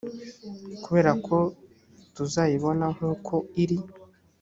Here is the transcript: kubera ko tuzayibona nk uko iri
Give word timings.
kubera 0.83 1.11
ko 1.25 1.37
tuzayibona 2.15 2.85
nk 2.95 3.01
uko 3.13 3.35
iri 3.63 3.77